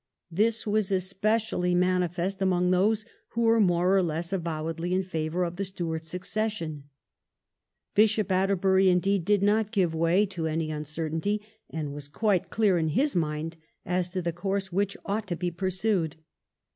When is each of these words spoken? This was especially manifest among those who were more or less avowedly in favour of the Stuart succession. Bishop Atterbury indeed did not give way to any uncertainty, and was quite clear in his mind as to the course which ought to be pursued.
This 0.31 0.65
was 0.65 0.91
especially 0.91 1.75
manifest 1.75 2.41
among 2.41 2.71
those 2.71 3.05
who 3.33 3.43
were 3.43 3.59
more 3.59 3.95
or 3.95 4.01
less 4.01 4.33
avowedly 4.33 4.95
in 4.95 5.03
favour 5.03 5.43
of 5.43 5.57
the 5.57 5.63
Stuart 5.63 6.05
succession. 6.05 6.85
Bishop 7.93 8.31
Atterbury 8.31 8.89
indeed 8.89 9.23
did 9.23 9.43
not 9.43 9.71
give 9.71 9.93
way 9.93 10.25
to 10.25 10.47
any 10.47 10.71
uncertainty, 10.71 11.39
and 11.69 11.93
was 11.93 12.07
quite 12.07 12.49
clear 12.49 12.79
in 12.79 12.87
his 12.87 13.15
mind 13.15 13.57
as 13.85 14.09
to 14.09 14.23
the 14.23 14.33
course 14.33 14.71
which 14.71 14.97
ought 15.05 15.27
to 15.27 15.35
be 15.35 15.51
pursued. 15.51 16.15